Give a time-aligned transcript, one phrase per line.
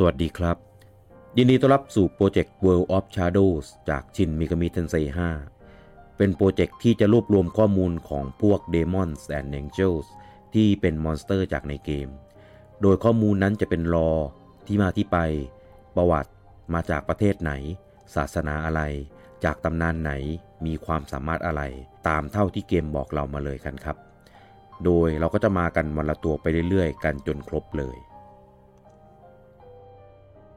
[0.00, 0.56] สวัสดีครับ
[1.36, 4.94] ยินดีต้อนรับสู่โปรเจกต์ World of Shadows จาก Shin Megami Tensei
[5.56, 10.06] 5เป็นโปรเจกต์ที่จะรวบรวมข้อมูลของพวก Demons and Angels
[10.54, 12.08] ที่เป็นมอนสเตอร์จากในเกม
[12.82, 14.10] โดยข้อมูลนั้นจะเป็นเรื่อง
[14.66, 15.18] ที่มาที่ไป
[15.96, 16.30] ประวัติ
[16.74, 17.52] มาจากประเทศไหน
[18.14, 18.82] ศาสนาอะไร
[19.44, 20.12] จากตำนานไหน
[20.66, 21.62] มีความสามารถอะไร
[22.08, 23.96] ตามเท่าที่เกมบอกเรามาเลยกันครับ
[24.84, 27.98] โดยเราก็จะมากันวันละตัวไปเรื่อยๆ กันจนครบเลย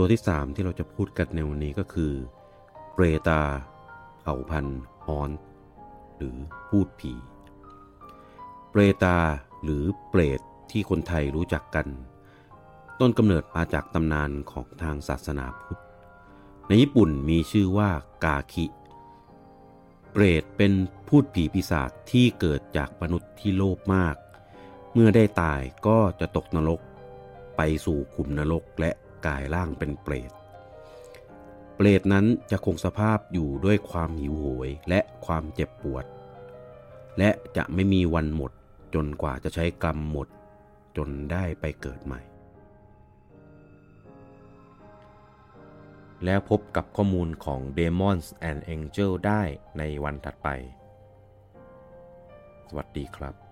[0.00, 2.12] ตัวที่ 3 ที่เราจะพูดกันในวันนี้ก็คือ
[2.92, 3.40] เปรตา
[4.20, 5.30] เผ่าพันธุ์ฮอน
[6.16, 6.36] หรือ
[6.68, 7.12] พูดผี
[8.70, 9.18] เปรตา
[9.62, 10.40] หรือเปรต
[10.70, 11.86] ที่คนไทยรู้จักกัน
[13.00, 15.80] ต้นกำเนิดมาจากตำนานของทางศาสนาพุทธ
[16.68, 17.90] ในญี่ปุ่นมีชื่อว่า
[18.24, 18.66] กาคิ
[20.12, 20.72] เปรตเป็น
[21.08, 24.16] พูดผีปีศาจที่เกิดจากมนุษย์ที่โลภมาก
[24.92, 26.80] เมื่อได้ตายก็จะตกนรก
[27.56, 28.92] ไปสู่ขุมนรกและ
[29.26, 30.32] กายร่างเป็นเปรต
[31.76, 36.04] เปรตนั้นจะคงสภาพอยู่ด้วยความหิวโหยและความเจ็บปวด
[37.18, 38.52] และจะไม่มีวันหมด
[38.94, 40.28] จนกว่าจะใช้กรรมหมด
[40.96, 42.20] จนได้ไปเกิดใหม่
[46.24, 49.42] แล้วพบกับข้อมูลของ Demons and Angel ได้
[49.78, 50.48] ในวันถัดไป
[52.68, 53.47] สวัสดีครับ